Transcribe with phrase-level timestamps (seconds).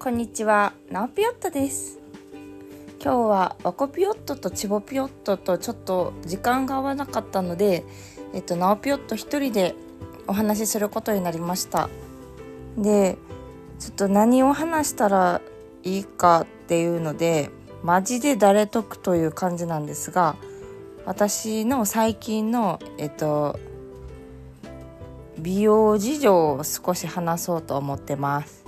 [0.00, 1.98] こんにちは、ナオピヨットです。
[3.02, 7.84] 今日はワコピヨットとチボピヨットとちょっと時間が合わなかったので、
[8.32, 9.74] えっとナオピヨット一人で
[10.28, 11.90] お話しすることになりました。
[12.76, 13.18] で、
[13.80, 15.40] ちょっと何を話したら
[15.82, 17.50] いいかっていうので、
[17.82, 20.36] マジで誰得という感じなんですが、
[21.06, 23.58] 私の最近のえっと
[25.38, 28.67] 美容事情を少し話そうと思ってます。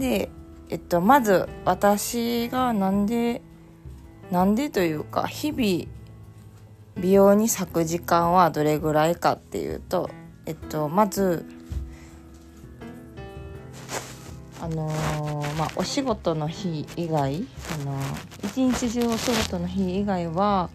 [0.00, 0.30] で、
[0.70, 3.42] えっと、まず私がなんで
[4.32, 6.00] なんでというか日々
[6.96, 10.10] 美容に割く時間はどれぐらいかっていうと、
[10.46, 11.44] えっと、まず
[14.60, 20.70] あのーまあお仕事の日以外、あのー一日中お仕事の日以外は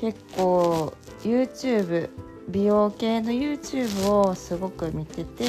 [0.00, 2.10] 結構 YouTube
[2.52, 5.44] 美容系の YouTube をすごく見てて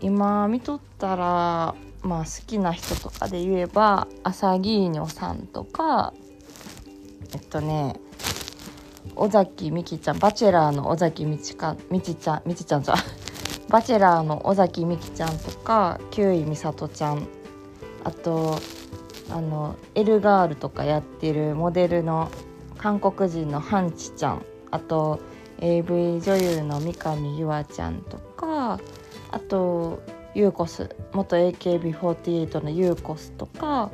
[0.00, 6.12] 今見とったらまあ好きな人とかで言えば朝ギーニョさんとか
[7.34, 7.98] えっとね
[9.16, 12.94] 尾崎美紀ちゃんバチェラーの尾崎美智か美智ちゃん美智ちゃんじゃ
[13.70, 17.26] バチェラーの尾崎美紀ちゃんとか休井美里ちゃん。
[18.04, 18.58] あと
[19.30, 22.30] あのエルガールとかやってるモデルの
[22.82, 24.44] 韓国人のハンチちゃん。
[24.72, 25.20] あと
[25.58, 28.80] AV 女優の三上優愛ちゃんとか
[29.30, 30.02] あと
[30.34, 33.90] ユーコス元 AKB48 のユーコスとか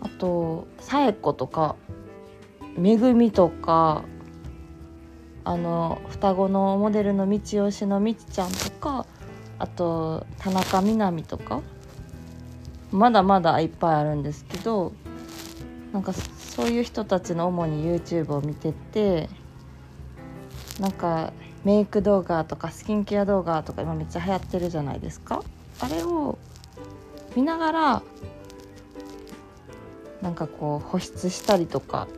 [0.00, 1.76] あとサエコとか
[2.76, 4.02] めぐみとか
[5.44, 9.06] あの双子のモデルの道吉のみちちゃんとか
[9.58, 11.60] あと田中みな実とか
[12.90, 14.92] まだまだいっぱいあるんですけど
[15.92, 16.12] なんか
[16.56, 19.28] そういう人たちの主に YouTube を見てて
[20.80, 25.44] なんかメイク動画とかスキンケア動画とか今めっちゃ流行ってるじゃないですか
[25.80, 26.38] あれを
[27.34, 28.02] 見ながら
[30.22, 32.08] なんかこう保湿したりとか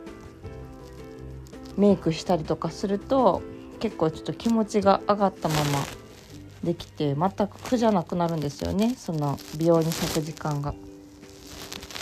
[1.76, 3.42] メイクしたりとかすると
[3.80, 5.62] 結構ちょっと気持ちが上がったまま
[6.62, 10.74] できて全く苦じゃなくなるんですよねその美容に咲く時間が。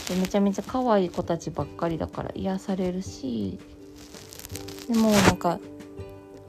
[0.08, 3.58] でめちゃめちゃ可愛い子たちばっかりだから癒されるし。
[4.88, 5.58] でもなんか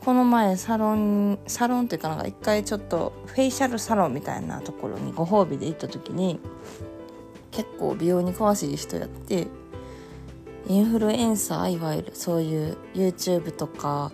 [0.08, 6.40] この前サロンサロンっていうかなんか一回ちょっとフェイシャルサロンみたいなところにご褒美で行った時に
[7.52, 9.48] 結構美容に詳しい人やって
[10.68, 14.12] インフルエンサーいわゆるそういう YouTube とか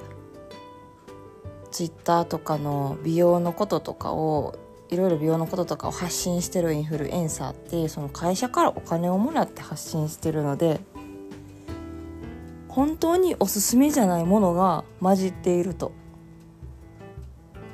[1.71, 4.55] Twitter とかの美容のこととかを
[4.93, 10.79] いろいろ美容のこととかを発信してるインフルエンサーってその会社からお金をもらって発信してるので
[12.67, 15.91] 本当におすすめじゃないものが混じっていると。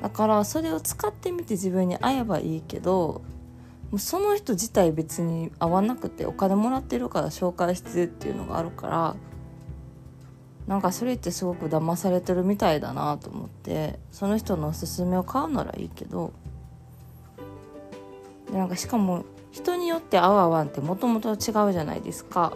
[0.02, 3.20] だからそれを使ってみて自分に合えばいいけど
[3.90, 9.16] もうその人自体別に合わなくてお金もらってるから紹介してるっていうのがあるから
[10.66, 16.32] なんかそれってすごく騙されてるみたいだなと思ってその人のおすすめを買うならいいけど
[18.50, 22.52] でなんかしかも人によって合う合わんってもともと違うじゃないですか。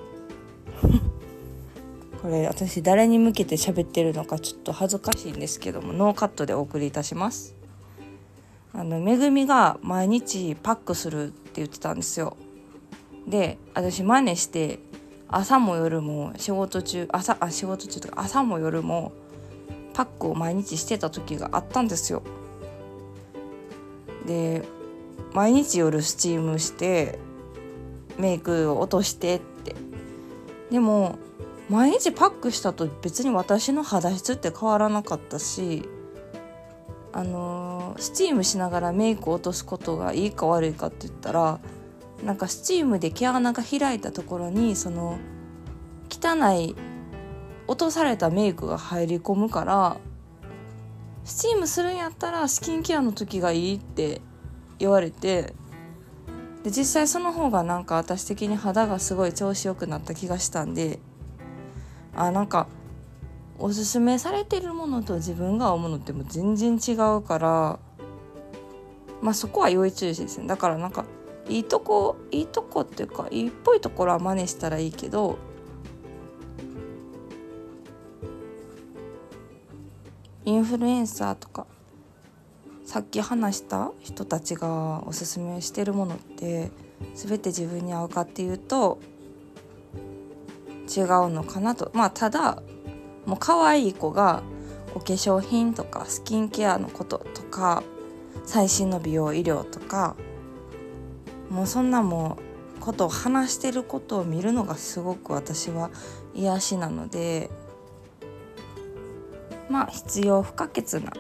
[2.23, 7.55] これ私誰に向けて喋ってるのかちょっと恥ずかしいんですけどもノーカットでお送りいたします。
[8.73, 12.37] あのめぐみが毎日パックするって言ってたんですよ。
[13.27, 14.81] で私真似して
[15.29, 19.13] 朝も夜も仕事中朝あ仕事中とか朝も夜も
[19.95, 22.23] パックを毎日してた時があったんですよ。
[24.27, 24.67] で
[25.35, 27.19] 毎日夜スチームして
[28.19, 29.75] メイクを落としてって。
[30.71, 31.19] でも
[31.69, 35.89] 毎日パックしたと別に私の肌質って変わらなかったし
[37.13, 41.61] あのースチームしながらメイクを落とすことがいいか悪いかって言ったら
[42.25, 45.19] なんかスチームで毛穴が開いたところにその
[46.11, 46.75] 汚い
[47.67, 49.97] 落とされたメイクが入り込むから
[51.25, 54.21] スチームするんやったらスキンケアの時がいいって
[54.79, 55.55] 言われて
[56.63, 60.99] で実際その方がなんか私的に肌がすごい調子良くなった気がしたんで
[62.15, 62.69] あなんか
[63.59, 67.79] おすすめされてるものと自分が思うものってもう全然違うから
[69.21, 70.47] まあそこは要注意ですね。
[70.47, 71.05] だからなんか
[71.49, 75.39] いいとこいいとこっていうかいいっぽいところは真似したらいいけど
[80.45, 81.67] インフルエンサーとか
[82.85, 86.71] さっき話した人たちがおすすめしてるものって
[87.15, 88.99] 全て自分に合うかっていうと
[90.95, 91.91] 違うのかなと。
[91.95, 92.63] まあただ
[93.27, 94.43] もう可愛い子が
[94.95, 97.83] お化粧品とかスキンケアのこととか
[98.45, 100.15] 最新の美容医療とか
[101.51, 102.39] もうそんなも
[102.79, 105.91] うことを話してることを見るのがすごく私は
[106.35, 107.51] 癒しなので
[109.71, 111.13] まあ必要不可欠な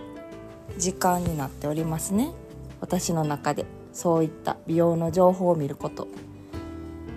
[0.78, 2.32] 時間になっておりますね。
[2.80, 6.08] 私の中でそういった美容の情報を見ること。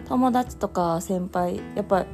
[0.07, 2.05] 友達とか先輩やっぱ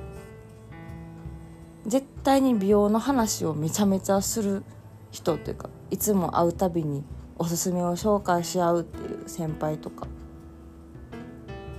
[1.85, 4.63] 絶対に美容の話をめちゃめちゃする
[5.11, 7.03] 人というかいつも会うたびに
[7.37, 10.07] おすすめを紹介し合うっていう先輩とか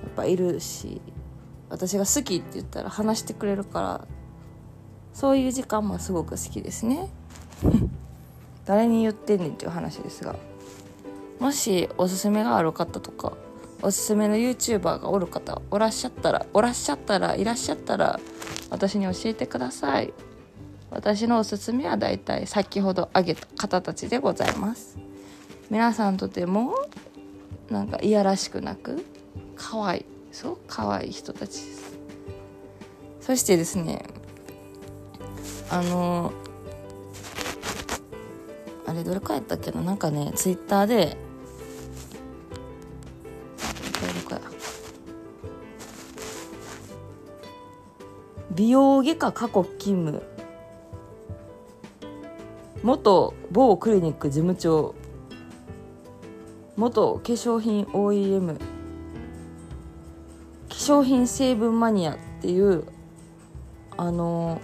[0.03, 1.01] やっぱいるし
[1.69, 4.09] 私が好きって言ったら話してくれるから
[5.13, 7.09] そういう時間もすごく好きですね。
[8.65, 10.37] 誰に言ってんねんっていう話ですが
[11.39, 13.33] もしおすすめがある方とか
[13.83, 18.19] おすすめの YouTuber がおる方おらっしゃったらおらっしゃったらいらっしゃったら
[18.71, 20.13] 私に教えてください。
[20.91, 24.97] 私のおすすめはだいたい先ほど挙げた方たちでございます。
[25.69, 26.73] 皆さんとても
[27.69, 29.05] なんかいやらしくなく
[29.57, 31.99] 可愛いそう可愛い人たちです。
[33.21, 34.05] そしてですね
[35.71, 36.33] あの
[38.87, 41.17] あれどれかやったっけななんかねツイッターで
[48.55, 50.23] 美容外科過去勤務。
[52.85, 54.95] 元某クリニック事務長。
[56.77, 58.61] 元化粧品 OEM 化
[60.69, 62.85] 粧品成分マニアっていう
[63.97, 64.61] あの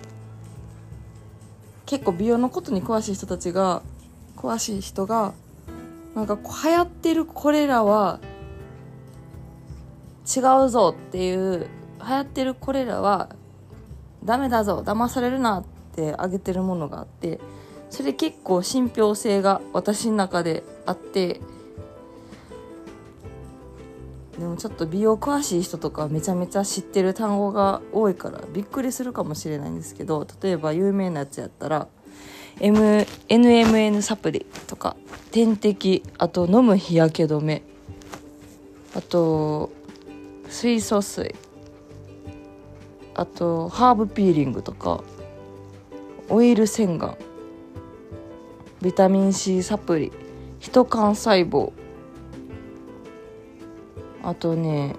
[1.86, 3.82] 結構美容のことに詳しい人たちが
[4.40, 5.34] 詳しい人が
[6.14, 8.20] なんか流行ってるこれらは
[10.24, 11.68] 違うぞっていう
[12.02, 13.28] 流行ってるこれらは
[14.24, 15.64] ダメだぞ騙されるなっ
[15.94, 17.38] てあげてるものがあって
[17.90, 21.42] それ結構信憑性が私の中であって
[24.38, 31.88] でもちょっと美容詳しい人とかめちゃめちゃ知ってる単語が多いからびっくりするかもしれないんですけど例えば有名なやつやったら
[32.60, 34.94] M NMN サプリとか
[35.30, 37.62] 点滴あと飲む日焼け止め
[38.94, 39.72] あと
[40.48, 41.34] 水素水
[43.14, 45.02] あとハーブピーリングとか
[46.28, 47.16] オイル洗顔
[48.82, 50.12] ビタミン C サプリ
[50.58, 51.72] ヒト幹細胞
[54.22, 54.96] あとね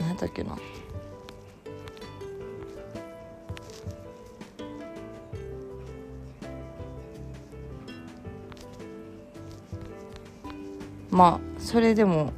[0.00, 0.56] 何だっけな。
[11.14, 12.32] まあそれでも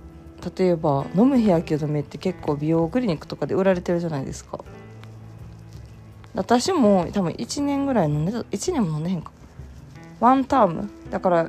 [0.58, 4.62] 例えば飲む日焼け止めって結構美容クリニックとかで売られてるじゃないですか。
[6.34, 9.32] 私も多分1年ぐらい飲んでた1年も飲んでへんか。
[10.20, 10.90] ワンターム。
[11.10, 11.48] だから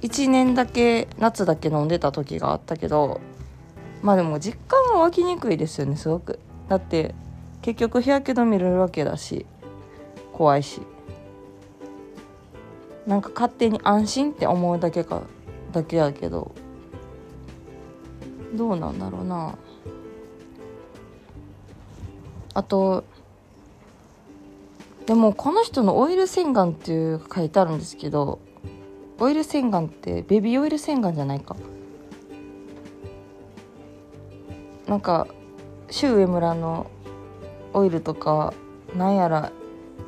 [0.00, 3.20] 1年だけ夏だけ飲んでた時があったけど
[4.02, 6.40] まあでも実感は湧きにくいですよねすごく。
[6.70, 7.14] だって
[7.60, 9.44] 結局日焼け止めるわけだし
[10.32, 10.80] 怖いし。
[13.06, 15.22] なんか勝手に安心って思うだけか。
[15.72, 16.52] だけやけど。
[18.54, 19.58] どうなんだろうな。
[22.54, 23.04] あと
[25.04, 28.38] でもこの人のオイル洗顔っていう書いてあるんですけど
[29.18, 31.54] オイル洗顔ってベビーオイル洗顔じゃないか。
[34.86, 35.26] なんか
[35.90, 36.90] シュウエムラの
[37.74, 38.54] オイルとか
[38.96, 39.52] なんやら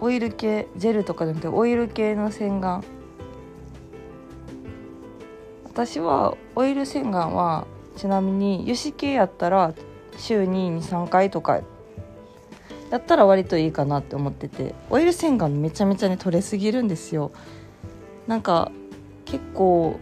[0.01, 2.83] オイル系ジェルとかじゃなくてオイル系の洗顔。
[5.79, 7.65] 私はオイル洗顔は
[7.97, 9.75] ちなみに油脂系やったら
[10.17, 11.61] 週に23回とか
[12.91, 17.31] やったら割といいかなって思っててオイル洗顔めちゃめちゃね取れすぎるんですよ。
[18.27, 18.73] なんか
[19.25, 20.01] 結構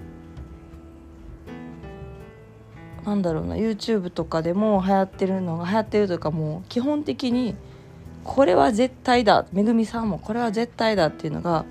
[3.05, 7.55] なんだろうな YouTube とかでも流行ってるのが流行ってるというかもう基本的に
[8.25, 11.67] これは絶対だめぐみさんもこれは絶対だっていうのが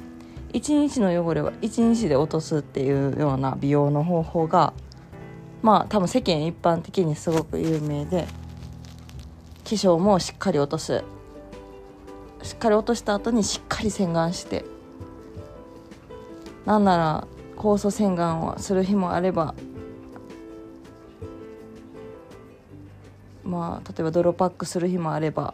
[0.55, 4.73] 1日の汚れは1日で落とすっていうような美容の方法が
[5.61, 8.25] まあ多分世間一般的にすごく有名で
[9.65, 11.03] 化粧もしっかり落とす。
[12.41, 14.63] しっかり落とした後にしっかり洗顔して。
[16.65, 19.55] なんなら酵素洗顔をする日もあれば
[23.43, 25.53] まあ例えば泥パックする日もあれば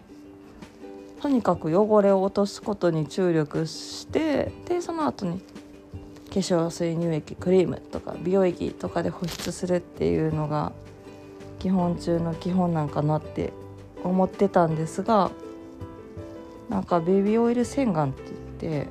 [1.22, 10.72] とにかく汚れを落とすことに注力してでその後に化粧水乳液クリームとか美容液とかで保湿するっていうのが
[11.60, 13.54] 基本中の基本なんかなって
[14.04, 15.30] 思ってたんですが
[16.70, 18.24] なんかベビーオイル洗顔って
[18.60, 18.88] 言って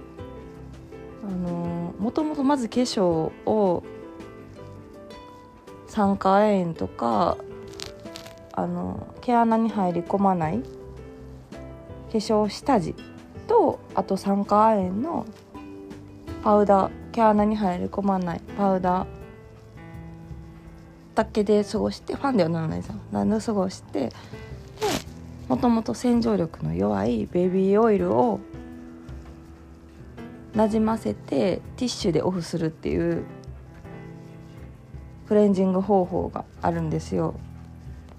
[1.26, 3.82] あのもともとまず化粧を
[5.88, 7.37] 酸化亜鉛とか
[8.52, 10.62] あの毛穴に入り込まない
[12.10, 12.94] 化粧下地
[13.46, 15.26] とあと酸化亜鉛の
[16.42, 19.06] パウダー毛穴に入り込まないパウダー
[21.14, 22.94] だけで過ごしてファンではならないさ。
[23.12, 24.12] なんで過ごしてで
[25.48, 28.40] もともと洗浄力の弱いベビーオイルを
[30.54, 33.24] なじませてティッシュでオフするっていう
[35.28, 37.34] クレンジング方法があるんですよ。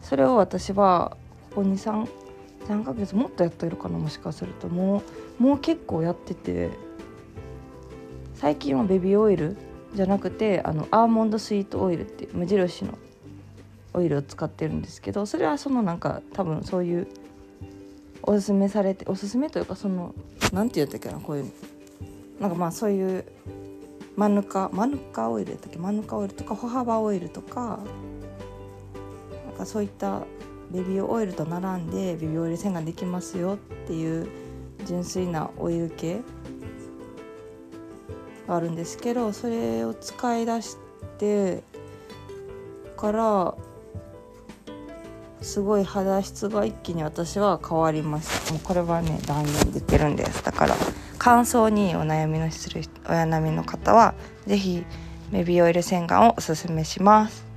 [0.01, 1.17] それを私は
[1.51, 2.07] ここ23
[2.71, 4.67] 3ヶ月もっとやってるかなもしかすると。
[4.69, 5.03] も
[5.39, 6.69] うもう結構やってて。
[8.33, 9.55] 最近はベビーオイル
[9.93, 12.97] じゃなくてあのアーモンドスイートオイルっていう無印の
[13.93, 17.07] オイルを使ってるんですけどそれはそのなんか多分そういう
[18.23, 20.15] おすすめされておすすめというかその
[20.51, 21.51] 何て言ったっけなこういう
[22.39, 23.25] なんかまあそういう
[24.15, 25.77] マヌカマヌカオイルやったっけ？
[25.77, 27.77] マヌカオイルとか歩幅オイルとか
[29.45, 30.23] なんかそういった
[30.71, 34.27] ベビーオイルと並んでベビーオイル洗顔できますよっていう
[34.85, 36.21] 純粋なオイル系
[38.47, 40.77] があるんですけどそれを使い出し
[41.19, 41.63] て
[42.97, 43.55] から
[45.41, 50.43] すごい肌質が一気に私は変わりましたもうこれはね断言できるんです。
[50.43, 50.75] だから
[51.17, 54.13] 乾燥にお悩みのするお悩みの方は
[54.45, 54.85] 是非
[55.31, 57.50] ベビーオイル洗顔をおすすめします。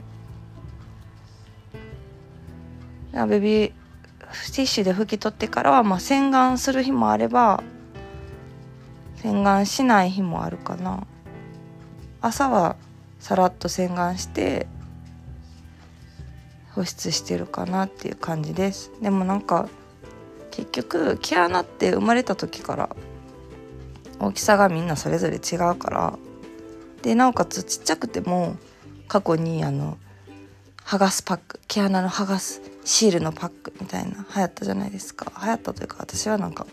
[3.26, 7.62] ベビーティッシュで拭き取ってからは、まあ、洗顔する日もあれば
[9.16, 11.06] 洗顔しない日もあるかな。
[12.20, 12.76] 朝は
[13.20, 14.66] さらっと洗顔して
[16.72, 18.90] 保湿してるかなっていう感じです。
[19.00, 19.68] でもなんか
[20.50, 22.96] 結局毛穴って生まれた時から
[24.20, 26.18] 大きさがみんなそれぞれ違うから
[27.02, 28.56] でなおかつちっちゃくても
[29.08, 29.98] 過去にあの
[30.84, 35.32] 剥がすパック毛穴の剥がすシールのパックみたいな流行ったじゃないですか。
[35.42, 36.66] 流行ったというか私はなんか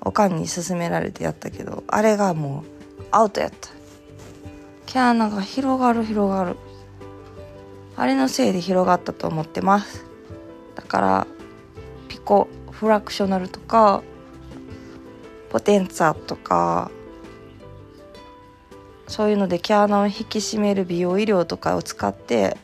[0.00, 2.64] おかんに勧められてやったけどあれがも
[2.98, 3.68] うアウトやった。
[4.86, 6.56] 毛穴が広がる広がる。
[7.96, 10.04] あれのせいで広がったと思ってます。
[10.74, 11.26] だから
[12.08, 14.02] ピコフラクショナルとか
[15.50, 16.90] ポテンツァとか
[19.06, 22.56] そういうので毛穴を引き締める美容医療とかを使って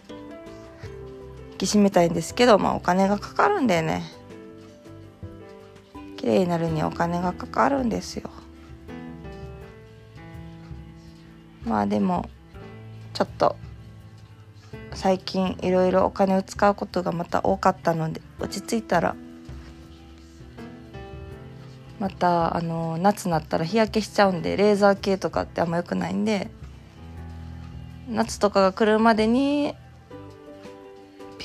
[1.56, 4.02] き締めたいんですけどまあお金がかかるんだよね。
[6.16, 8.30] 綺麗になるにはお金がかかるんですよ。
[11.64, 12.28] まあでも
[13.12, 13.56] ちょっと
[14.94, 19.14] 最近いろいろお金を使うことがまた多かったので落ち着いたら
[21.98, 26.50] またあの夏になったら日焼けしちゃうんでレーザー系とかってあんま良くないんで
[28.08, 29.74] 夏とかが来るまでに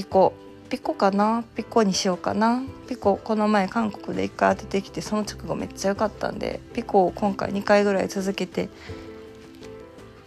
[0.01, 0.33] ピコ。
[0.67, 1.43] ピコかな？
[1.55, 2.63] ピコにしようかな。
[2.87, 8.69] ピコこの前韓国で1回当ててきてその直後めっちゃ良かったんでピコを今回2回ぐらい続けて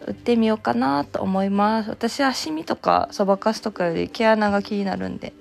[0.07, 1.91] 売ってみようかなと思います。
[1.91, 5.33] 私はシミとかそばかすとかより毛穴が気になるんで。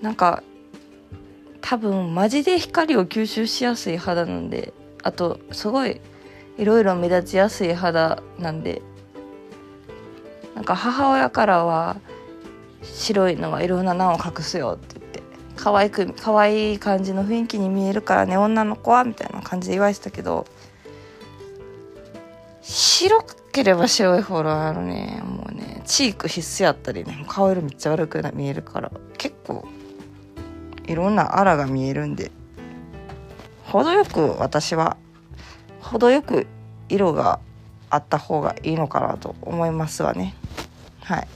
[0.00, 0.44] なんか
[1.60, 6.00] 多分マジで光を吸収しやすい肌なんであとすごい
[6.58, 8.82] いろいろ目立ちやすい肌なんで
[10.58, 11.98] なんか母親からは
[12.82, 15.22] 白いのはいろんな難を隠すよって言って
[15.54, 20.46] 可愛く可愛い感じの雰囲気に見えるからね女の子はみたいな感じで言われてたけど
[22.60, 29.64] 白ければ白いほどあのねもうねチーク必須やったりね顔色めっちゃ悪く見えるから結構
[30.88, 32.32] いろんなあらが見えるんで
[33.62, 34.96] 程よく私は
[35.80, 36.48] 程よく
[36.88, 37.38] 色が
[37.90, 40.34] あった方がいいのかなと思いますわね。
[41.08, 41.28] はい。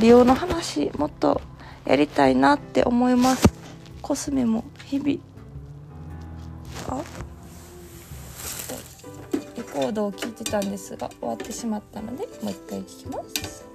[0.00, 1.42] 美容の話もっと
[1.84, 3.52] やりたいなって思います。
[4.00, 5.18] コスメも日々。
[6.88, 7.02] あ？
[9.58, 13.66] レコードを聞いてたんですが終わってしまったのでもう一回聞きます。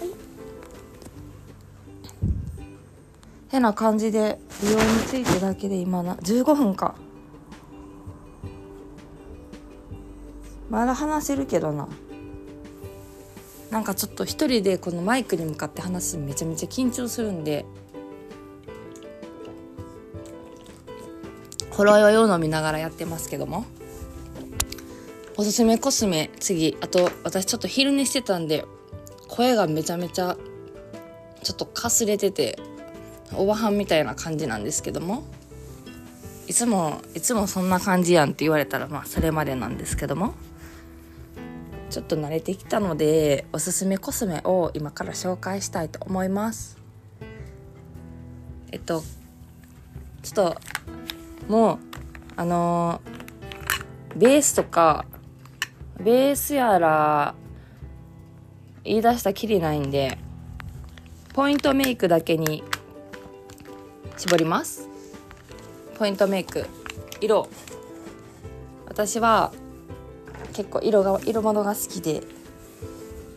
[0.00, 0.10] はい。
[3.50, 6.94] てな感じで美容についてだけで今な15分か。
[10.68, 11.88] まだ話せるけどな。
[13.70, 17.64] なんかちょっと一人でこのマイクに向かって話すめちゃめちゃ緊張するんで。
[21.70, 23.64] ほろ酔いを飲みながらやってますけども。
[25.36, 26.76] おすすめコスメ次。
[26.82, 28.66] あと私ちょっと昼寝してたんで
[29.28, 30.36] 声がめちゃめちゃ
[31.42, 32.58] ちょっとかすれてて。
[33.34, 35.24] おばはんみたいな感じなんですけども。
[36.46, 40.34] いつもいつもそんな感じやんって言われたらまあそれまでなんですけども。
[41.90, 46.78] ちょっと慣れてきたのでおすすめコスメを今から紹介したいと思います。
[48.72, 49.02] えっと
[50.22, 50.60] ちょっと
[51.48, 51.78] もう
[52.36, 53.00] あの
[54.16, 55.04] ベースとか
[55.98, 57.34] ベースやら
[58.84, 60.16] 言い出したきりないんで
[61.34, 62.62] ポイントメイクだけに
[64.20, 64.86] 絞ります。
[65.98, 66.66] ポイントメイク。
[67.22, 67.48] 色。
[68.86, 69.50] 私は
[70.52, 72.22] 結構色が色物が好きで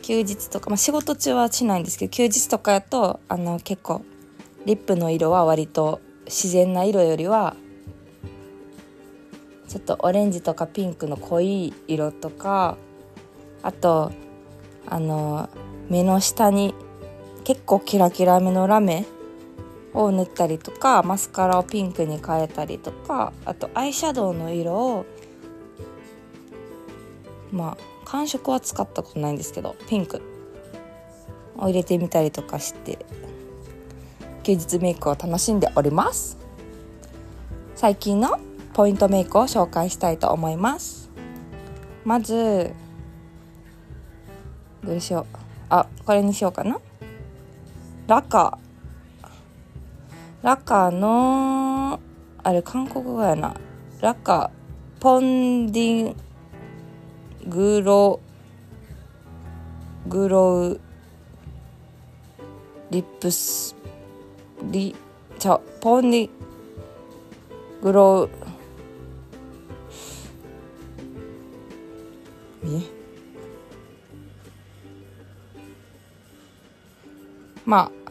[0.02, 4.04] 休日とか、まあ、仕事中はしないんですけど休日とかやとあの結構
[4.66, 7.56] リップの色は割と自然な色よりは
[9.70, 12.76] ちょっとオレンジとかピンクの濃い色とか
[13.62, 14.12] あと
[14.86, 15.50] あの
[15.90, 16.76] 目の下に
[17.46, 19.06] 結構キラキラめのラメ
[19.94, 25.06] を塗ったりとかマスカラをピンクに変えたりとかあとアイシャドウの色を
[27.52, 30.22] まあ感触は使ったことないんですけどピンク
[31.58, 33.06] を入れてみたりとかして
[34.44, 36.38] 休日メイクを楽しんでおります。
[37.76, 38.40] 最近の
[38.74, 41.10] ポイントメイクを紹介したいと思います。
[42.04, 42.74] まず
[44.84, 45.38] どうしよう。
[45.70, 46.80] あこれにしようかな。
[48.08, 48.58] ラカ。
[50.44, 52.02] ラカの
[52.44, 53.56] あれ韓国語やな
[54.02, 54.52] ラカ
[55.00, 56.16] ポンディ
[57.48, 58.20] グロ
[60.06, 60.82] グロウ
[62.92, 63.74] リップス
[64.64, 64.94] リ
[65.40, 66.30] ちゃポンディ
[67.82, 68.30] グロウ
[72.66, 72.82] え？
[77.66, 78.03] まあ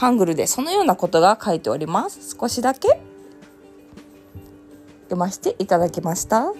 [0.00, 2.34] ハングルでそのようなことが書いております。
[2.34, 3.02] 少しだけ
[5.02, 6.54] 読ませていただきました。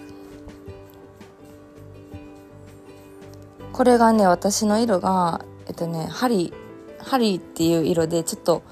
[3.72, 6.52] これがね私の色がえっとねハリ
[6.98, 8.62] ハリっていう色でちょっと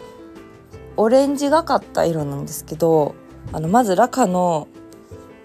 [0.98, 3.14] オレンジがかった色なんですけど
[3.54, 4.68] あのまずラカの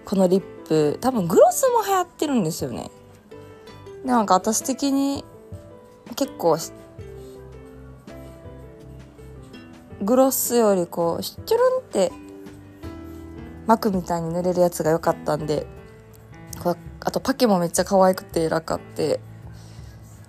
[0.03, 2.91] このリップ多分グロスも流行ってるんですよね。
[4.03, 5.23] なんか私的に
[6.17, 6.57] 結構
[10.03, 12.11] グロスよりこうシュルンって
[13.65, 15.65] 膜みたいに塗れるやつが良かったんで
[17.05, 19.19] あとパケもめっちゃ可愛くてラカって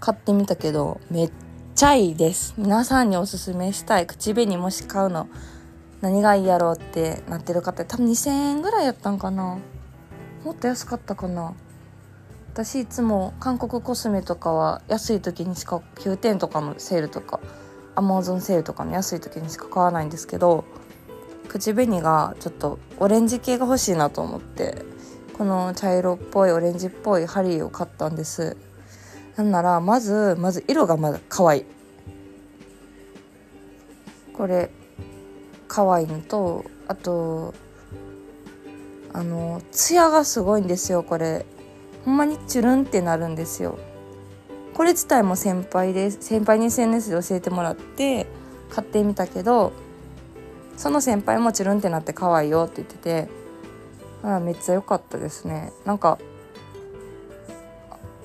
[0.00, 1.32] 買ってみたけどめっ
[1.74, 2.54] ちゃいいです。
[2.56, 4.06] 皆さんにおすすめしたい。
[4.06, 5.28] 口紅もし買うの
[6.00, 9.58] 何がいいやろうってなってる方多分2000円ぐらいやったんかな。
[10.44, 11.54] もっと安かったかな。
[12.52, 17.40] 私いつも韓国コスメとかは安い時にしか9点とかのセールとか
[17.94, 20.64] アマゾンセールとかの安い時にしか買わないんですけど
[21.48, 24.82] 口紅がちょっとオレンジ系が欲しいなと思って
[25.34, 28.56] この茶色っぽいオレンジっぽい針を買ったんです。
[29.36, 31.64] なんならまずまず色がまだ可愛い。
[34.32, 34.70] これ
[35.66, 37.52] 可愛いのとあと
[39.12, 41.46] あのツヤがすごいんですよこれ。
[42.04, 43.78] ほんまにチュルンってなるんですよ。
[44.74, 46.18] これ自体も先輩です。
[46.20, 48.26] 先輩に SNS で教えてもらって
[48.70, 49.72] 買ってみたけど
[50.76, 53.28] その先輩もチュルンってなって可愛いよって言ってて
[54.24, 55.72] あめっちゃ良かったですね。
[55.84, 56.18] なんか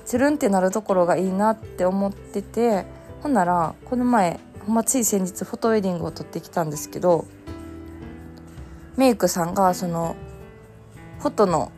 [0.04, 2.84] チュルンってなるところがいいなって思ってて
[3.22, 7.26] ほんならこの前ほんまつい先日フォトウェディングを撮ってきたんですけど
[8.96, 10.16] メイクさんがその
[11.20, 11.70] フォトの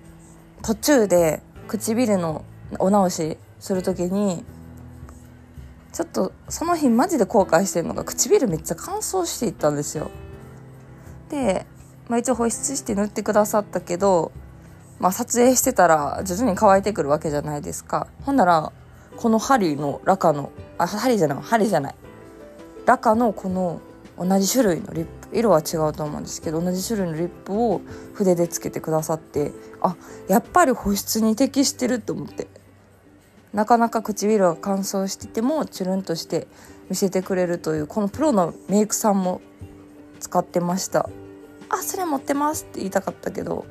[0.62, 2.44] 途中で唇の
[2.78, 4.44] お直しする時に
[5.92, 10.10] ちょっとその日マジで後悔してるのが唇めっちゃ乾燥していったんですよ。
[11.28, 11.66] で、
[12.08, 14.32] まあ、一応保湿して塗ってくださったけど
[15.02, 18.06] まあ、撮影してたら徐々に乾いてくるわけじゃないですか。
[18.24, 18.70] ほんなら
[19.16, 21.94] この針のラカのあ針じゃない針じゃない。
[22.86, 23.80] ラカのこの
[24.16, 27.80] 同じ種類のリップ色は違うと思うんですけど同じ種類のリップを
[28.14, 29.50] 筆でつけてくださって
[29.80, 29.96] あ
[30.28, 32.46] やっぱり保湿に適してると思って。
[33.52, 36.46] なかなか唇が乾燥しててもチュルンとして
[36.88, 39.40] 見せてくれるというこのプロのメイクさんも
[40.20, 41.10] 使ってました。
[41.68, 43.64] あそれ持ってますって言いたかったけど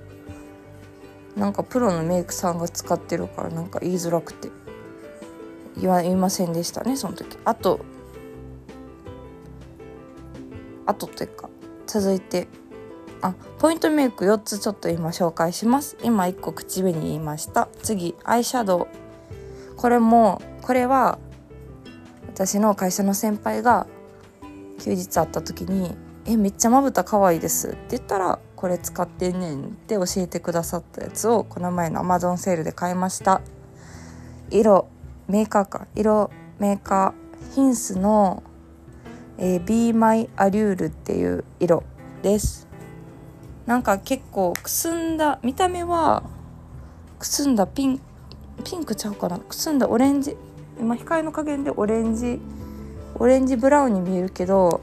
[1.36, 4.50] なんかプロのメイクさんが使ってるからなんか言いづらくて
[5.78, 7.38] 言わ言いませんでしたねその時。
[7.46, 7.86] あと
[10.86, 11.50] あとというか
[11.86, 12.48] 続いて
[13.22, 15.96] あポイントメイク4つちょっと今紹介します。
[16.04, 17.70] 今1個口紅言いました。
[17.84, 19.01] 次アイシャドウ。
[19.82, 21.18] これもこれは
[22.28, 23.88] 私の会社の先輩が
[24.80, 33.42] 休日会った時に「えめっちゃまぶた可愛いです」って言ったら「これ使ってんねん」って教えてくださったやつをこの前のアマゾンセールで買いました。
[34.52, 34.88] 色
[35.28, 35.88] メーカーか。
[35.96, 38.44] 色メーカーヒンスの、
[39.40, 41.82] え、Be My Allure っていう色
[42.22, 42.68] です。
[43.66, 46.22] なんか結構くすんだ見た目は
[47.18, 48.02] くすんだピン
[48.64, 49.40] ピンクちゃうかな。
[49.40, 50.36] くすんだオレンジ。
[50.80, 52.40] 今光の加減でオレンジ。
[53.16, 54.82] オレンジブラウンに見えるけど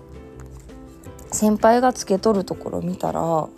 [1.33, 3.48] 先輩がつけとるところ見たら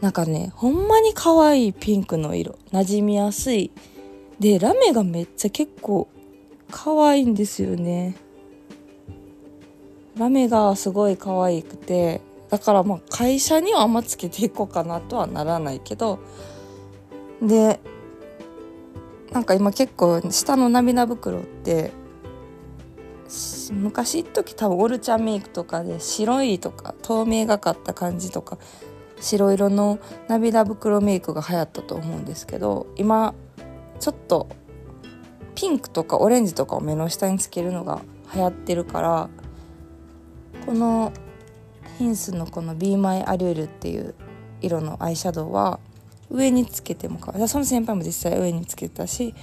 [0.00, 2.58] なんかねほんまに可愛いピンクの色。
[2.72, 3.70] 馴染みやすい。
[4.40, 6.08] でラメがめっちゃ結構
[6.70, 8.16] 可愛いんですよね。
[10.16, 16.18] ラメがすごい可愛くてだからまあ会社にはあんまつけていこうかなとはならないけど。
[17.40, 17.78] で
[19.32, 21.92] なんか今結構下の涙袋って
[23.72, 28.58] 昔一時多分オルチャンメイクとかで白いとか透明がかった感じとか
[29.20, 33.34] 白色の涙袋メイクが流行ったと思うんですけど今
[34.00, 34.48] ちょっと
[35.54, 38.02] ピンクとかオレンジとかを目の下につけるのが
[38.34, 39.30] 流行ってるから
[40.66, 41.12] この
[41.98, 44.14] ヒンスのこの「Be My a l u l っていう
[44.60, 45.78] 色のアイシャドウは
[46.32, 47.48] 上につけてもかわいい。
[47.48, 49.34] その先輩も実際上につけたし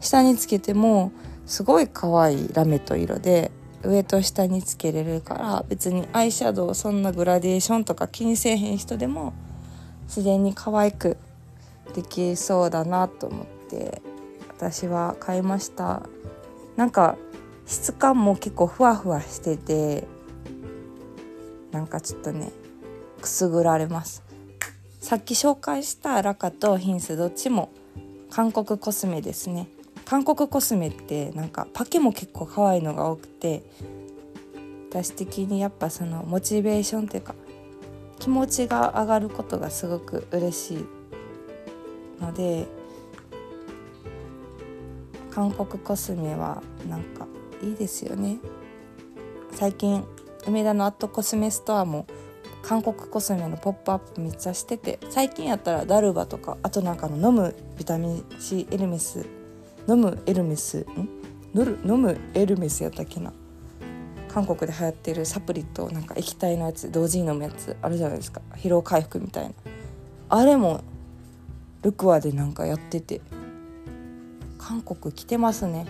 [0.00, 1.12] 下につけても
[1.46, 3.50] すごい可愛いラメと色で
[3.84, 9.32] 上と下につけれるから別にアイシャドウそんなグラデーションとか気にせえへん人でも
[10.04, 11.16] 自然に可愛く
[11.94, 14.02] できそうだなと思って
[14.48, 16.02] 私は買いました。
[16.76, 17.16] なんか
[17.66, 20.06] 質感も結構ふわふわしてて
[21.70, 22.52] なんかちょっとね
[23.20, 24.21] くすぐられます。
[25.02, 27.72] さっき紹介したラカとヒンスどっちも
[28.30, 29.66] 韓国コスメですね。
[30.04, 33.64] 韓国コスメってなんかパケも結構可愛いのが多くて
[34.90, 37.34] 私的にやっぱそのモチベーションっていうか
[38.20, 40.86] 気持ちが上がることがすごく嬉しい
[42.20, 42.68] ので
[45.32, 47.26] 韓国コスメはなんか
[47.60, 48.38] いいですよね。
[49.50, 50.04] 最近
[50.46, 52.06] 梅田のアットコスメストアも
[52.62, 59.26] 韓国コスメのポップアップめっちゃしてて最近やったらダルバとかあとなんかの飲むビタミン C エルメス
[59.88, 60.84] 飲むエルメスん？
[61.54, 63.32] 飲むエルメスやったっけな？
[64.28, 68.40] 韓国で流行ってるサプリとなんか液体のやつ同時に飲むやつあるじゃないですか。
[68.54, 69.54] 疲労回復みたいな
[70.30, 70.82] あれも
[71.82, 73.20] ルクアでなんかやってて。
[74.56, 75.86] 韓国来てますね。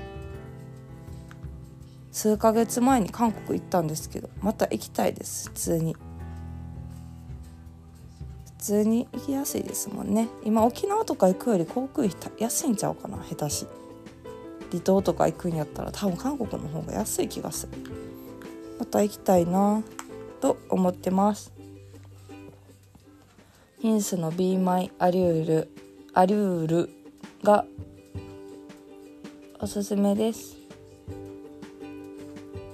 [2.10, 5.94] 数ヶ月前に韓国行ったんですけどまた行きたいです普通に。
[8.62, 10.28] 通に行きやすいですもんね。
[10.44, 13.66] 今沖縄とか行くより航空費安いんちゃうかな下手し。
[14.70, 17.72] 離島とか行くんやったら多分韓国の方が安い気がする。
[18.78, 19.82] また行きたいな
[20.40, 21.52] と思ってます。
[23.80, 25.68] ヒンスの Be My アリュール
[26.14, 26.90] アリュール
[27.42, 27.64] が
[29.58, 30.56] おすすめです。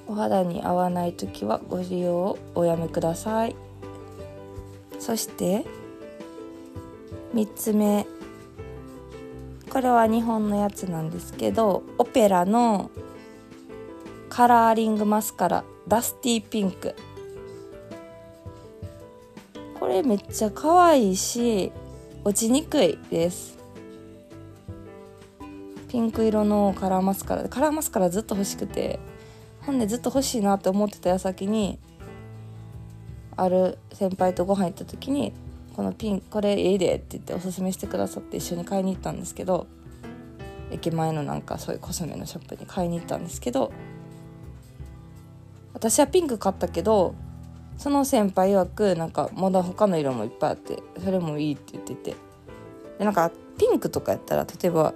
[0.07, 3.57] お肌に合わない時はご利用をおやめください。
[4.98, 5.64] そして
[7.35, 8.07] 3つ目。
[9.71, 12.91] これは日本のやつなんですけどオペラの
[14.29, 16.95] カラーリングマスカラダスティーピンク。
[19.79, 21.73] これめっちゃ可愛いし
[22.25, 23.59] 落ちにくいです。
[25.88, 28.99] ピンク色のカラーマスカラカラーマスカラずっと欲しくて
[29.62, 31.79] ほんでずっと欲しいなって思ってた矢先に
[33.37, 35.33] ある先輩とご飯行った時に
[35.79, 39.69] このピンこれいいでって言っておすすめしてくださって一緒に買いに行ったんですけど
[40.73, 43.71] 駅前のなんかそういうコスメのショップに買いに行ったんですけど
[45.75, 47.14] 私はピンク買ったけど
[47.77, 52.17] その先輩曰くなんかまだ他の色もいっぱいあってそれもいいって言ってて。
[52.99, 54.95] でなんかピンクとかやったら例えば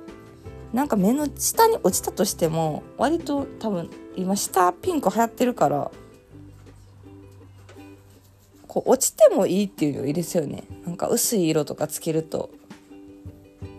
[0.72, 5.92] なんか目の下に落ちたとしても割と多分今下ピンク流行ってるから
[8.72, 10.64] こう落ちてもいいっていうのいいですよね。
[10.86, 12.48] なんか薄い色とかつけると。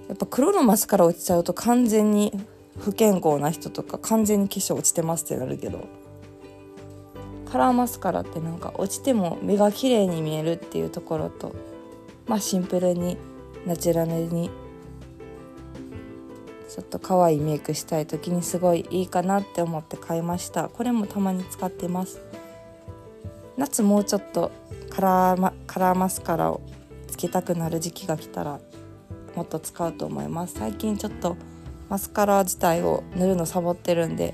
[0.08, 2.32] やっぱ黒のマスカラ落ちちゃうと完全に
[2.78, 5.88] 不健康な人とか完全に化粧落ちてますってなるけど。
[7.52, 11.56] カラーマスカラってなんか落ちても目が綺麗に見えるっていうところと
[12.28, 13.18] まあシンプルに
[13.66, 14.52] ナチュラルに
[16.70, 20.70] ちょっと可愛いメイクしたい時にすごいいいかなって思って買いました。
[20.70, 22.22] これもたまに使ってます。
[23.58, 24.52] 夏もうちょっと
[24.90, 26.62] カラーマカラーマスカラを
[27.08, 28.60] つけたくなる時期が来たら
[29.36, 30.56] もっと使うと思います。
[30.56, 31.38] 最近ちょっと
[31.90, 34.34] マスカラ自体を塗るのサボってるんで。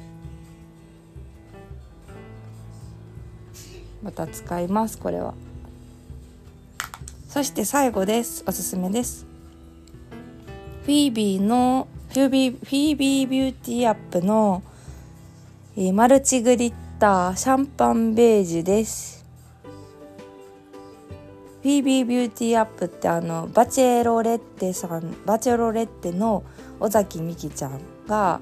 [4.01, 5.33] また使いますこれは。
[7.27, 8.43] そして最後です。
[8.47, 9.25] おすすめです。
[10.83, 14.63] PHOEBE の PHOEBE PHOEBE BEAUTY UP の、
[15.75, 19.25] えー、マルチグリッターシャンパンベージュです。
[21.61, 26.43] PHOEBE BEAUTY UP ってあのバチェロレッテさんバチェロレッテの
[26.81, 28.41] 尾崎美紀ちゃんが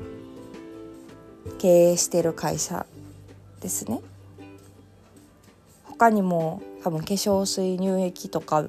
[1.59, 2.87] 経営してる会社
[3.61, 4.01] ですね。
[5.83, 8.65] 他にも多分化粧水乳液とか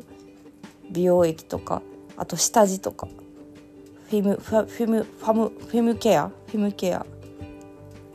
[0.91, 1.81] 美容液とか
[2.19, 3.09] あと下地とか
[4.11, 7.07] フィムファフィムファムフィムケアフィムケア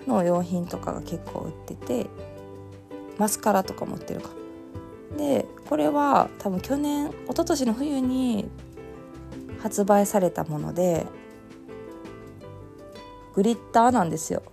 [0.08, 2.08] の用品とかが結構売ってて
[3.18, 4.30] マスカラとかも売ってるか。
[5.18, 8.50] でこれは多分去年一昨年の冬に
[9.62, 11.06] 発売されたもので
[13.36, 14.44] グリッターなんですよ。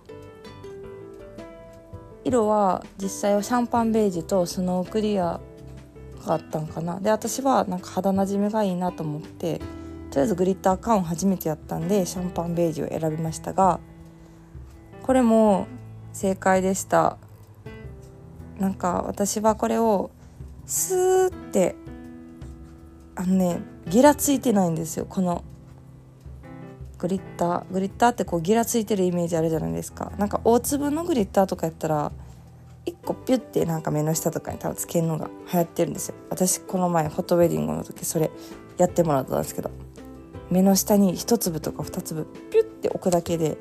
[2.23, 5.39] 色は実際はシャンパンベージュとスノークリア
[6.25, 6.99] があったんかな。
[6.99, 9.59] で私はなんか肌なじみがいいなと思って
[10.11, 13.79] とりあえずグリッター缶を初めてやったんでシャンパンベージュを選びましたが
[15.11, 15.67] これも
[16.13, 17.17] 正解でした。
[18.57, 20.09] なんか私はこれを
[20.65, 21.75] スーって
[23.15, 25.05] あのねギラついてないんですよ。
[25.09, 25.43] この
[26.97, 27.73] グリッター。
[27.73, 30.13] グリッターってこうギラついてるイメージあるじゃないですか。
[30.17, 32.13] なんか大粒のグリッターとかやったら
[32.85, 36.15] 1個ピュッてなんか目の下とかに多分つけるのが流行ってるんですよ。
[36.29, 38.31] 私この前フォトウェディングの時それ
[38.77, 39.71] やってもらったんですけど。
[40.49, 43.57] 目の下に1粒とか2粒ピュッて置くだけで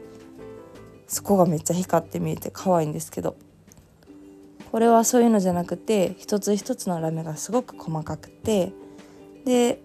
[1.11, 3.37] そこがめっちゃ光って見えて可愛いんですけど
[4.71, 8.73] これはそういうのじゃなくて一つ一つのラメがすごく細かくて
[9.45, 9.83] で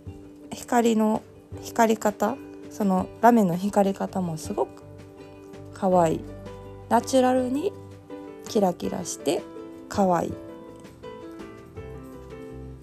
[0.52, 1.24] 光の
[1.64, 2.38] 光り方
[2.70, 4.84] そのラメの光り方もすごく
[5.74, 6.20] 可愛い。
[6.90, 7.74] ナチュラルに
[8.48, 9.42] キラキラして
[9.90, 10.34] 可愛い。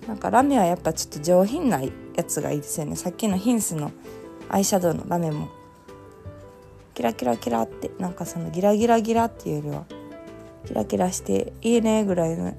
[0.08, 2.96] なんかラメはやっぱちょっと上品なやつがいいですよね。
[2.96, 3.92] さっきのヒンスの
[4.48, 5.48] アイシャドウのラメも
[6.94, 9.84] キラキラキラってなんかそのギラギラギラっていうよりは
[10.66, 12.54] キラキラしていいねぐらいの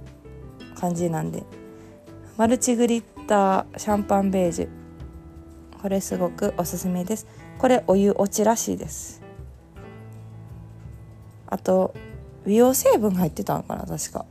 [0.76, 1.44] 感じなんで。
[2.36, 4.70] マルチグリッターシャンパンベージュ。
[5.82, 7.28] これすごくおすすめです。
[7.60, 9.22] これお湯落ちらしいです。
[11.48, 11.94] あと
[12.46, 14.26] 美容成分入ってたのかな確か。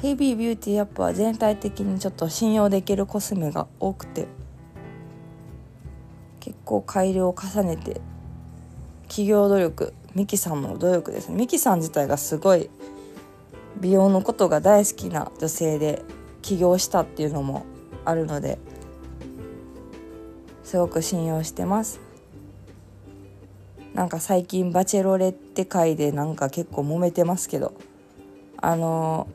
[0.00, 4.26] PHOEBE BEAUTY UP は全体的にちょっと信用できるコスメが多くて。
[6.42, 8.00] 結構改良を重ねて
[9.06, 11.36] 企業努力ミキさんの努力ですね。
[11.36, 12.68] ミキさん自体がすごい
[13.80, 16.02] 美容のことが大好きな女性で
[16.42, 17.64] 起業したっていうのも
[18.04, 18.58] あるので
[20.64, 22.00] すごく信用してます。
[23.94, 27.74] なんか最近バチェロレッテ界でなんか結構揉めてますけど
[28.56, 29.28] あの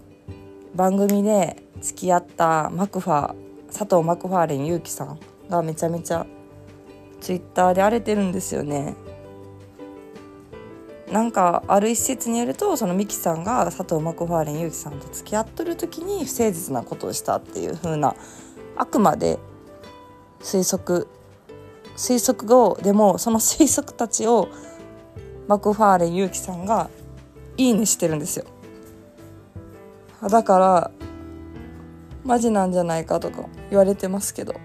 [0.75, 3.35] 番組で付き合ったマクファー
[3.67, 6.25] 佐藤マクファーレン勇気さんがめちゃめちゃ
[7.19, 8.95] ツイッターで荒れてるんですよね。
[11.12, 18.13] なんかある一説によるとそのミキさんが佐藤マクファーレン勇気さんと付き合っとる時に不誠実なことをしたっていう風な
[18.75, 19.39] あくまで
[20.41, 21.08] 推測
[21.95, 24.49] 推測後でもその推測たちを
[25.47, 26.89] マクファーレン勇気さんが
[27.56, 28.45] いいねしてるんですよ。
[30.30, 30.91] だから
[32.25, 34.56] マジなんじゃないかとか言われてますけど。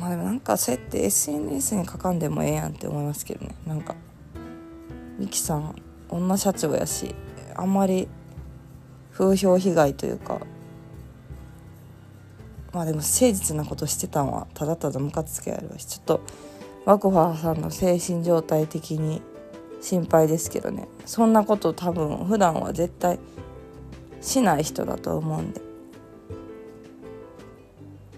[0.00, 3.54] まあでもなんかそうやって SNS に書かんでもええやんって思いますけどね。
[3.66, 3.94] なんか
[5.18, 5.76] ミキさん
[6.08, 7.14] 女社長やし
[7.54, 8.08] あんまり
[9.12, 10.40] 風評被害というか
[12.72, 16.20] まあでも誠実なことしてたんはただただムカつけあるしちょっと
[16.86, 19.20] ワクファーさんの精神状態的に
[19.82, 20.88] 心配ですけどね。
[21.04, 23.18] そんなこと多分普段は絶対
[24.22, 25.69] しない人だと思うんで。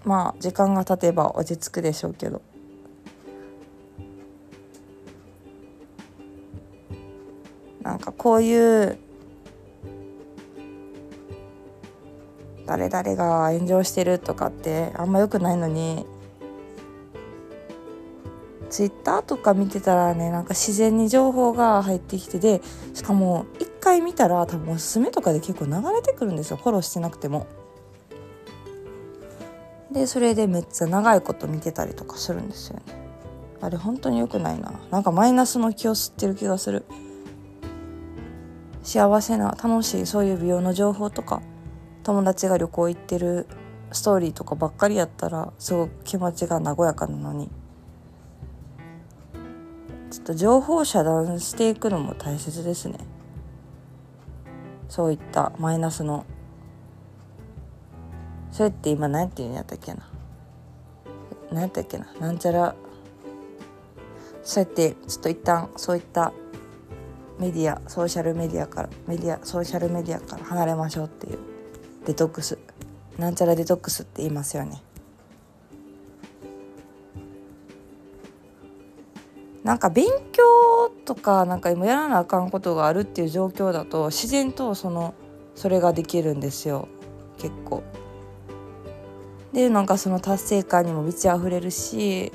[0.05, 2.43] まあ時間が経てば落ち着くでしょうけど
[7.83, 8.99] なんかこういう
[12.67, 16.07] 誰々が炎上してるとかってあんま良くないのに
[18.71, 22.63] ツイッターとか見てたらねなんか自然に情報が入ってきてで
[22.95, 27.47] しかも一回見たら多分おすすめとかで結構流れてくるんですよフォローしてなくても。
[29.93, 32.83] でそれでめっちゃ長いこと見てたりとかするんですよね。
[33.61, 34.73] あれ本当に良くないな。
[34.91, 36.85] なんかマイナスの気を吸ってる気がする。
[38.83, 41.41] 幸せな楽しいそういう美容の情報とか
[42.03, 43.47] 友達が旅行行ってる
[43.93, 47.49] ストーリーとかばっかりやったらすごく気持ちが和やかなのに
[50.11, 52.99] ちょっと情報を遮断していくのも大切ですね
[54.89, 56.27] そういったマイナスの
[58.53, 60.09] それって今何て言うんやったっけな？
[61.51, 62.07] 何やったっけな？
[62.21, 62.77] なんちゃら。
[64.45, 66.33] そうやってちょっと一旦そういった
[67.39, 71.39] メディアソーシャルメディアからメディアソーシャルメディアから離れましょうっていう
[72.05, 72.59] デトックス。
[73.19, 74.83] なんちゃらデトックスって言いますよね。
[79.65, 80.43] なんか勉強
[81.05, 85.15] とかなんか今やらなあかんことがあるっていう状況だと自然とその
[85.55, 86.89] それができるんですよ。
[87.39, 87.83] 結構。
[89.53, 92.33] でなんかその達成感にも満ち溢れるし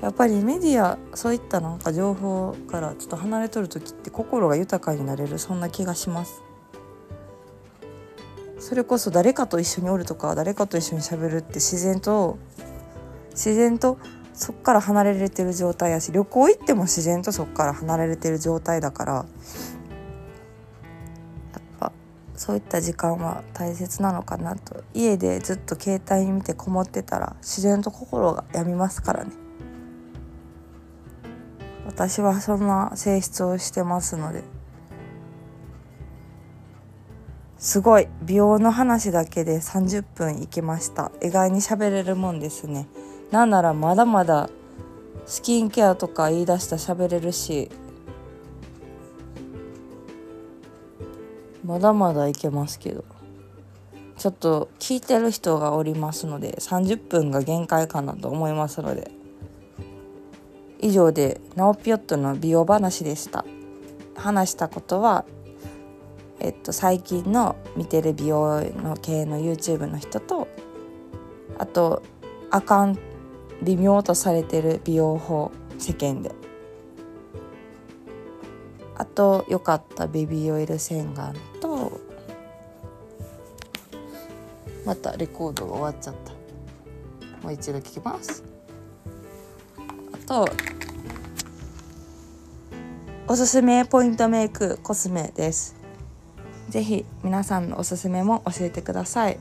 [0.00, 6.42] やっぱりメディアそういったなんか情報からちょっと離れとる時って心が豊かになれるそんな気がします。
[8.58, 12.38] それこそ誰かと一緒におるとか誰かと一緒にしゃべるって自然と
[13.30, 13.98] 自然と
[14.32, 19.26] そっから離れれてる状態やし旅行行っても自然とそっから離れれてる状態だから
[22.36, 24.84] そういった時間は大切なのかなと。
[24.94, 29.30] 家でずっと携帯見てこもってたら自然と心が病みますからね。
[31.86, 34.42] 私はそんな性質をしてますので。
[37.58, 41.10] すごい美容の話だけで30分いきました。
[41.22, 42.86] 意外に喋れるもんですね。
[43.30, 44.50] なんならまだまだ
[45.24, 47.70] スキンケアとか言い出した喋れるし
[51.66, 53.04] まだまだいけますけど。
[54.16, 59.10] ちょっと聞いてる人がおりますので30分が限界かなと思いますので。
[60.80, 63.44] 以上でナオピヨットの美容話でした。
[64.14, 65.24] 話したことは
[66.38, 70.48] えっと最近の見てる美容の系の YouTube の人と
[71.58, 72.02] あと
[72.50, 72.98] あかん
[73.62, 76.45] 微妙とされてる美容法世間で。
[79.16, 82.00] と良かったベビーオイル洗顔と
[84.84, 86.32] またレコードが終わっちゃった。
[87.42, 88.44] もう一度聞きます。
[90.12, 90.48] あと
[93.26, 95.74] おすすめポイントメイクコスメです。
[96.68, 99.38] ぜひ皆さんのおすすめも教えてください。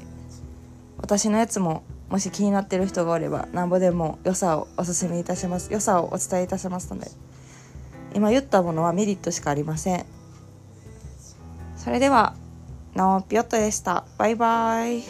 [0.98, 5.72] 私のやつももし気になってる人がおればなんぼでも良さをおすすめいたします。
[5.72, 7.12] 良さをお伝えいたしますので
[8.15, 10.06] 今言ったものはメリットしかありません。
[11.75, 12.34] それでは
[12.95, 14.06] ナオピヨットでした。
[14.17, 15.04] バイバイ。